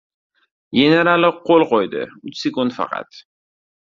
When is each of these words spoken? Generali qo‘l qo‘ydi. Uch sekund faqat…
Generali 0.77 1.29
qo‘l 1.49 1.67
qo‘ydi. 1.73 2.01
Uch 2.31 2.41
sekund 2.47 2.77
faqat… 2.81 3.23